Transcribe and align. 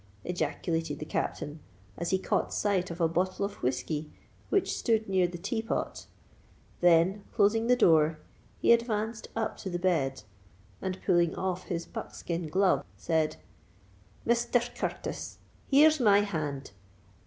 ejaculated 0.25 0.97
the 0.97 1.05
Captain, 1.05 1.59
as 1.95 2.09
he 2.09 2.17
caught 2.17 2.51
sight 2.51 2.89
of 2.89 2.99
a 2.99 3.07
bottle 3.07 3.45
of 3.45 3.61
whiskey 3.61 4.11
which 4.49 4.75
stood 4.75 5.07
near 5.07 5.27
the 5.27 5.37
tea 5.37 5.61
pot: 5.61 6.07
then, 6.79 7.23
closing 7.35 7.67
the 7.67 7.75
door, 7.75 8.17
he 8.57 8.73
advanced 8.73 9.27
up 9.35 9.57
to 9.57 9.69
the 9.69 9.77
bed, 9.77 10.23
and, 10.81 10.99
pulling 11.05 11.35
off 11.35 11.65
his 11.65 11.85
buckskin 11.85 12.47
glove, 12.49 12.83
said, 12.97 13.35
"Misther 14.25 14.61
Curtis, 14.73 15.37
here's 15.67 15.99
my 15.99 16.21
hand. 16.21 16.71